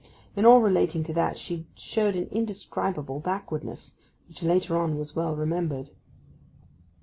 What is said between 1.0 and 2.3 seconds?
to that she showed an